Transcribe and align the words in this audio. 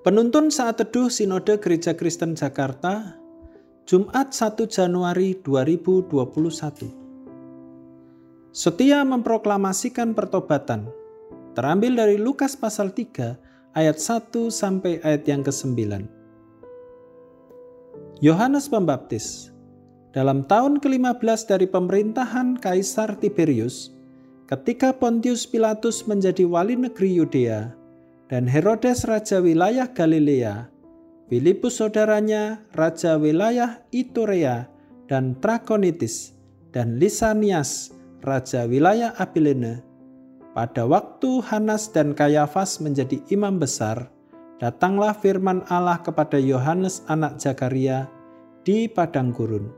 Penuntun 0.00 0.48
saat 0.48 0.80
teduh 0.80 1.12
Sinode 1.12 1.60
Gereja 1.60 1.92
Kristen 1.92 2.32
Jakarta, 2.32 3.20
Jumat 3.84 4.32
1 4.32 4.56
Januari 4.64 5.36
2021. 5.44 6.88
Setia 8.48 9.04
memproklamasikan 9.04 10.16
pertobatan. 10.16 10.88
Terambil 11.52 12.00
dari 12.00 12.16
Lukas 12.16 12.56
pasal 12.56 12.96
3 12.96 13.76
ayat 13.76 14.00
1 14.00 14.48
sampai 14.48 15.04
ayat 15.04 15.28
yang 15.28 15.44
ke-9. 15.44 15.76
Yohanes 18.24 18.72
Pembaptis 18.72 19.52
dalam 20.16 20.48
tahun 20.48 20.80
ke-15 20.80 21.44
dari 21.44 21.68
pemerintahan 21.68 22.56
Kaisar 22.56 23.20
Tiberius, 23.20 23.92
ketika 24.48 24.96
Pontius 24.96 25.44
Pilatus 25.44 26.08
menjadi 26.08 26.48
wali 26.48 26.72
negeri 26.72 27.20
Yudea, 27.20 27.76
dan 28.30 28.46
Herodes 28.46 29.10
raja 29.10 29.42
wilayah 29.42 29.90
Galilea, 29.90 30.70
Filipus 31.26 31.82
saudaranya 31.82 32.62
raja 32.78 33.18
wilayah 33.18 33.82
Iturea 33.90 34.70
dan 35.10 35.34
Trakonitis, 35.42 36.38
dan 36.70 37.02
Lisanias 37.02 37.90
raja 38.22 38.70
wilayah 38.70 39.18
Abilene. 39.18 39.82
Pada 40.54 40.86
waktu 40.86 41.42
Hanas 41.42 41.90
dan 41.90 42.14
Kayafas 42.14 42.78
menjadi 42.78 43.18
imam 43.34 43.58
besar, 43.58 44.06
datanglah 44.62 45.10
firman 45.10 45.66
Allah 45.66 45.98
kepada 45.98 46.38
Yohanes 46.38 47.02
anak 47.10 47.42
Zakaria 47.42 48.06
di 48.62 48.86
padang 48.86 49.34
gurun. 49.34 49.74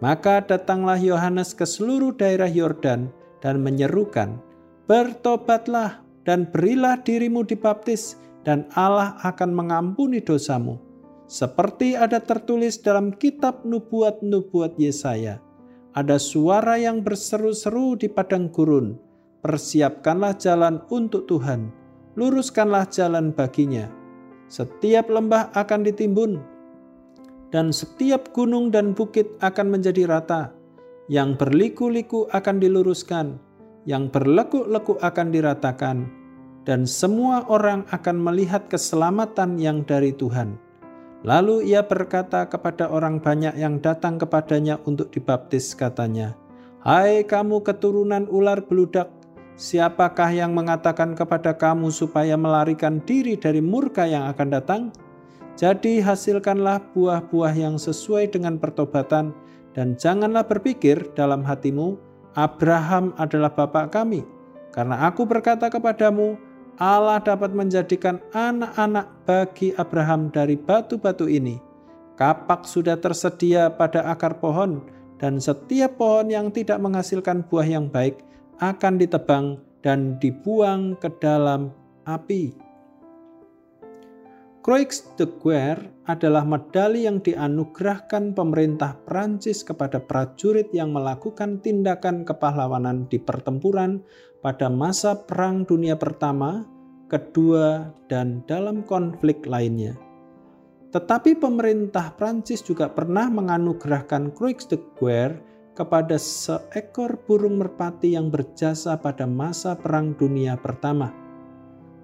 Maka 0.00 0.40
datanglah 0.40 0.96
Yohanes 0.96 1.52
ke 1.52 1.68
seluruh 1.68 2.16
daerah 2.16 2.48
Yordan 2.48 3.12
dan 3.44 3.60
menyerukan, 3.60 4.40
"Bertobatlah, 4.88 6.00
dan 6.24 6.48
berilah 6.48 7.00
dirimu 7.00 7.44
dibaptis 7.44 8.20
dan 8.44 8.68
Allah 8.76 9.16
akan 9.24 9.52
mengampuni 9.52 10.20
dosamu. 10.20 10.80
Seperti 11.30 11.94
ada 11.94 12.18
tertulis 12.18 12.82
dalam 12.82 13.14
kitab 13.14 13.62
nubuat-nubuat 13.62 14.74
Yesaya. 14.82 15.38
Ada 15.94 16.18
suara 16.18 16.74
yang 16.74 17.06
berseru-seru 17.06 17.94
di 17.94 18.10
padang 18.10 18.50
gurun. 18.50 18.98
Persiapkanlah 19.40 20.34
jalan 20.42 20.82
untuk 20.90 21.30
Tuhan. 21.30 21.70
Luruskanlah 22.18 22.90
jalan 22.90 23.30
baginya. 23.30 23.86
Setiap 24.50 25.06
lembah 25.06 25.54
akan 25.54 25.86
ditimbun. 25.86 26.42
Dan 27.54 27.70
setiap 27.70 28.34
gunung 28.34 28.74
dan 28.74 28.94
bukit 28.94 29.30
akan 29.38 29.70
menjadi 29.70 30.06
rata. 30.10 30.50
Yang 31.10 31.42
berliku-liku 31.42 32.26
akan 32.30 32.62
diluruskan 32.62 33.38
yang 33.88 34.12
berlekuk-lekuk 34.12 35.00
akan 35.00 35.28
diratakan, 35.32 36.08
dan 36.68 36.84
semua 36.84 37.48
orang 37.48 37.88
akan 37.88 38.16
melihat 38.20 38.68
keselamatan 38.68 39.56
yang 39.56 39.82
dari 39.84 40.12
Tuhan. 40.12 40.60
Lalu 41.20 41.68
ia 41.72 41.84
berkata 41.84 42.48
kepada 42.48 42.88
orang 42.88 43.20
banyak 43.20 43.56
yang 43.56 43.76
datang 43.80 44.16
kepadanya 44.16 44.80
untuk 44.88 45.12
dibaptis, 45.12 45.76
katanya, 45.76 46.32
"Hai 46.80 47.24
kamu 47.28 47.60
keturunan 47.60 48.24
ular 48.32 48.64
beludak, 48.64 49.12
siapakah 49.60 50.32
yang 50.32 50.56
mengatakan 50.56 51.12
kepada 51.12 51.52
kamu 51.52 51.92
supaya 51.92 52.40
melarikan 52.40 53.04
diri 53.04 53.36
dari 53.36 53.60
murka 53.60 54.08
yang 54.08 54.32
akan 54.32 54.48
datang? 54.48 54.82
Jadi 55.60 56.00
hasilkanlah 56.00 56.96
buah-buah 56.96 57.52
yang 57.52 57.76
sesuai 57.76 58.32
dengan 58.32 58.56
pertobatan, 58.56 59.36
dan 59.76 60.00
janganlah 60.00 60.48
berpikir 60.48 61.12
dalam 61.12 61.44
hatimu, 61.44 62.00
Abraham 62.38 63.14
adalah 63.18 63.50
bapak 63.50 63.90
kami. 63.94 64.22
Karena 64.70 65.10
aku 65.10 65.26
berkata 65.26 65.66
kepadamu, 65.66 66.38
Allah 66.78 67.20
dapat 67.20 67.52
menjadikan 67.52 68.22
anak-anak 68.32 69.06
bagi 69.26 69.74
Abraham 69.76 70.30
dari 70.30 70.54
batu-batu 70.54 71.26
ini. 71.26 71.58
Kapak 72.14 72.68
sudah 72.68 73.00
tersedia 73.00 73.72
pada 73.72 74.06
akar 74.08 74.38
pohon, 74.38 74.84
dan 75.20 75.36
setiap 75.36 76.00
pohon 76.00 76.32
yang 76.32 76.48
tidak 76.48 76.80
menghasilkan 76.80 77.44
buah 77.48 77.68
yang 77.68 77.88
baik 77.92 78.22
akan 78.60 78.96
ditebang 78.96 79.60
dan 79.84 80.16
dibuang 80.20 80.96
ke 81.00 81.08
dalam 81.20 81.72
api. 82.08 82.69
Croix 84.60 84.92
de 85.16 85.24
Guerre 85.24 85.88
adalah 86.04 86.44
medali 86.44 87.08
yang 87.08 87.24
dianugerahkan 87.24 88.36
pemerintah 88.36 88.92
Prancis 89.08 89.64
kepada 89.64 89.96
prajurit 89.96 90.68
yang 90.76 90.92
melakukan 90.92 91.64
tindakan 91.64 92.28
kepahlawanan 92.28 93.08
di 93.08 93.16
pertempuran 93.16 94.04
pada 94.44 94.68
masa 94.68 95.16
Perang 95.16 95.64
Dunia 95.64 95.96
Pertama, 95.96 96.68
Kedua, 97.08 97.88
dan 98.12 98.44
dalam 98.44 98.84
konflik 98.84 99.48
lainnya. 99.48 99.96
Tetapi 100.92 101.40
pemerintah 101.40 102.12
Prancis 102.20 102.60
juga 102.60 102.92
pernah 102.92 103.32
menganugerahkan 103.32 104.36
Croix 104.36 104.60
de 104.68 104.76
Guerre 105.00 105.40
kepada 105.72 106.20
seekor 106.20 107.16
burung 107.24 107.64
merpati 107.64 108.12
yang 108.12 108.28
berjasa 108.28 109.00
pada 109.00 109.24
masa 109.24 109.72
Perang 109.72 110.12
Dunia 110.20 110.60
Pertama. 110.60 111.29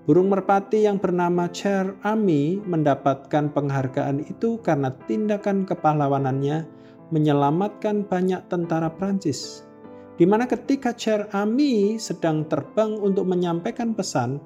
Burung 0.06 0.30
merpati 0.30 0.86
yang 0.86 1.02
bernama 1.02 1.50
Cher 1.50 1.98
Ami 2.06 2.62
mendapatkan 2.62 3.50
penghargaan 3.50 4.22
itu 4.30 4.54
karena 4.62 4.94
tindakan 5.10 5.66
kepahlawanannya 5.66 6.62
menyelamatkan 7.10 8.06
banyak 8.06 8.38
tentara 8.46 8.86
Prancis. 8.86 9.66
Di 10.14 10.22
mana 10.22 10.46
ketika 10.46 10.94
Cher 10.94 11.26
Ami 11.34 11.98
sedang 11.98 12.46
terbang 12.46 12.94
untuk 13.02 13.26
menyampaikan 13.26 13.98
pesan, 13.98 14.38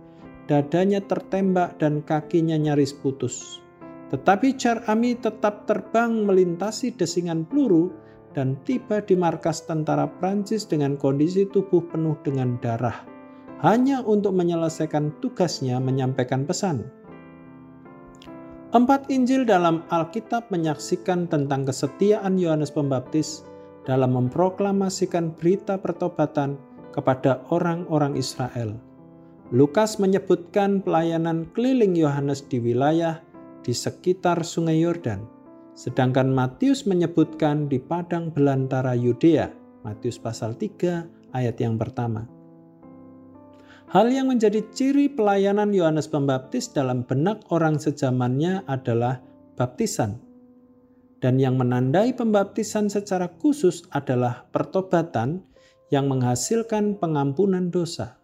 dadanya 0.49 1.05
tertembak 1.05 1.77
dan 1.77 2.01
kakinya 2.09 2.57
nyaris 2.57 2.97
putus. 2.97 3.61
Tetapi 4.09 4.57
Cher 4.57 4.81
Ami 4.89 5.13
tetap 5.13 5.69
terbang 5.69 6.25
melintasi 6.25 6.97
desingan 6.97 7.45
peluru 7.45 7.93
dan 8.33 8.57
tiba 8.65 9.05
di 9.05 9.13
markas 9.13 9.69
tentara 9.69 10.09
Prancis 10.09 10.65
dengan 10.65 10.97
kondisi 10.97 11.45
tubuh 11.45 11.85
penuh 11.93 12.17
dengan 12.25 12.57
darah 12.65 13.10
hanya 13.61 14.01
untuk 14.01 14.33
menyelesaikan 14.33 15.21
tugasnya 15.21 15.77
menyampaikan 15.77 16.49
pesan. 16.49 16.89
Empat 18.71 19.11
Injil 19.11 19.45
dalam 19.45 19.83
Alkitab 19.91 20.49
menyaksikan 20.49 21.27
tentang 21.27 21.67
kesetiaan 21.67 22.39
Yohanes 22.39 22.71
Pembaptis 22.71 23.45
dalam 23.85 24.15
memproklamasikan 24.17 25.35
berita 25.35 25.77
pertobatan 25.77 26.55
kepada 26.95 27.43
orang-orang 27.51 28.15
Israel. 28.15 28.79
Lukas 29.51 29.99
menyebutkan 29.99 30.79
pelayanan 30.79 31.51
keliling 31.51 31.99
Yohanes 31.99 32.47
di 32.47 32.63
wilayah 32.63 33.19
di 33.67 33.75
sekitar 33.75 34.47
Sungai 34.47 34.79
Yordan, 34.79 35.27
sedangkan 35.75 36.31
Matius 36.31 36.87
menyebutkan 36.87 37.67
di 37.67 37.83
padang 37.83 38.31
belantara 38.31 38.95
Yudea. 38.95 39.51
Matius 39.83 40.23
pasal 40.23 40.55
3 40.55 41.35
ayat 41.35 41.59
yang 41.59 41.75
pertama. 41.75 42.40
Hal 43.91 44.07
yang 44.15 44.31
menjadi 44.31 44.63
ciri 44.71 45.11
pelayanan 45.11 45.75
Yohanes 45.75 46.07
Pembaptis 46.07 46.71
dalam 46.71 47.03
benak 47.03 47.43
orang 47.51 47.75
sejamannya 47.75 48.63
adalah 48.71 49.19
baptisan. 49.59 50.23
Dan 51.19 51.43
yang 51.43 51.59
menandai 51.59 52.15
pembaptisan 52.15 52.87
secara 52.87 53.27
khusus 53.43 53.83
adalah 53.91 54.47
pertobatan 54.55 55.43
yang 55.91 56.07
menghasilkan 56.07 57.03
pengampunan 57.03 57.67
dosa. 57.75 58.15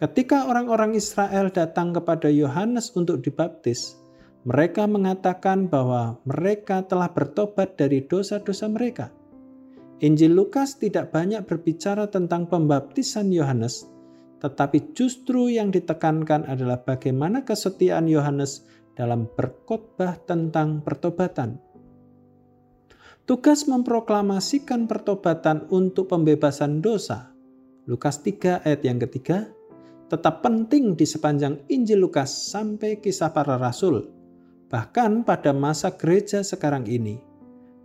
Ketika 0.00 0.48
orang-orang 0.48 0.96
Israel 0.96 1.52
datang 1.52 1.92
kepada 1.92 2.32
Yohanes 2.32 2.88
untuk 2.96 3.20
dibaptis, 3.20 4.00
mereka 4.48 4.88
mengatakan 4.88 5.68
bahwa 5.68 6.16
mereka 6.24 6.80
telah 6.88 7.12
bertobat 7.12 7.76
dari 7.76 8.00
dosa-dosa 8.08 8.64
mereka. 8.72 9.12
Injil 10.00 10.32
Lukas 10.32 10.80
tidak 10.80 11.12
banyak 11.12 11.44
berbicara 11.44 12.08
tentang 12.08 12.48
pembaptisan 12.48 13.28
Yohanes, 13.28 13.84
tetapi 14.40 14.96
justru 14.96 15.52
yang 15.52 15.68
ditekankan 15.68 16.48
adalah 16.48 16.80
bagaimana 16.80 17.44
kesetiaan 17.44 18.08
Yohanes 18.08 18.64
dalam 18.96 19.28
berkhotbah 19.28 20.16
tentang 20.24 20.80
pertobatan. 20.80 21.60
Tugas 23.28 23.68
memproklamasikan 23.68 24.90
pertobatan 24.90 25.68
untuk 25.70 26.10
pembebasan 26.10 26.82
dosa, 26.82 27.30
Lukas 27.86 28.18
3 28.26 28.66
ayat 28.66 28.82
yang 28.82 28.98
ketiga, 28.98 29.46
tetap 30.10 30.42
penting 30.42 30.98
di 30.98 31.06
sepanjang 31.06 31.62
Injil 31.70 32.02
Lukas 32.02 32.50
sampai 32.50 32.98
kisah 32.98 33.30
para 33.30 33.54
rasul, 33.54 34.10
bahkan 34.66 35.22
pada 35.22 35.54
masa 35.54 35.94
gereja 35.94 36.42
sekarang 36.42 36.90
ini. 36.90 37.22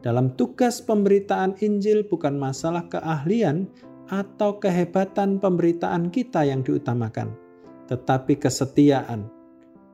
Dalam 0.01 0.33
tugas 0.33 0.81
pemberitaan 0.81 1.57
Injil 1.61 2.05
bukan 2.05 2.37
masalah 2.37 2.85
keahlian 2.89 3.69
atau 4.09 4.61
kehebatan 4.61 5.41
pemberitaan 5.41 6.13
kita 6.13 6.45
yang 6.45 6.61
diutamakan, 6.61 7.33
tetapi 7.89 8.37
kesetiaan. 8.37 9.29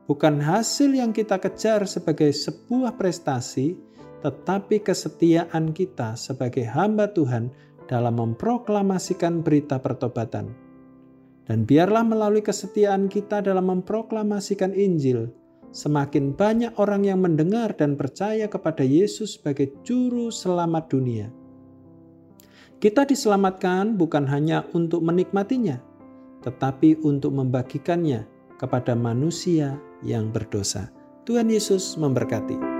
Bukan 0.04 0.42
hasil 0.42 0.92
yang 0.92 1.14
kita 1.14 1.40
kejar 1.40 1.88
sebagai 1.88 2.34
sebuah 2.34 2.98
prestasi, 3.00 3.78
tetapi 4.20 4.84
kesetiaan 4.84 5.72
kita 5.72 6.18
sebagai 6.18 6.68
hamba 6.68 7.08
Tuhan 7.10 7.48
dalam 7.88 8.20
memproklamasikan 8.20 9.40
berita 9.40 9.80
pertobatan. 9.80 10.52
Dan 11.42 11.66
biarlah 11.66 12.06
melalui 12.06 12.44
kesetiaan 12.44 13.10
kita 13.10 13.42
dalam 13.42 13.66
memproklamasikan 13.66 14.70
Injil, 14.78 15.26
semakin 15.74 16.38
banyak 16.38 16.76
orang 16.78 17.02
yang 17.02 17.18
mendengar 17.18 17.74
dan 17.74 17.98
percaya 17.98 18.46
kepada 18.46 18.86
Yesus 18.86 19.40
sebagai 19.40 19.74
Juru 19.82 20.30
Selamat 20.30 20.86
dunia. 20.92 21.41
Kita 22.82 23.06
diselamatkan 23.06 23.94
bukan 23.94 24.26
hanya 24.26 24.66
untuk 24.74 25.06
menikmatinya, 25.06 25.78
tetapi 26.42 26.98
untuk 27.06 27.30
membagikannya 27.30 28.26
kepada 28.58 28.98
manusia 28.98 29.78
yang 30.02 30.34
berdosa. 30.34 30.90
Tuhan 31.22 31.46
Yesus 31.46 31.94
memberkati. 31.94 32.71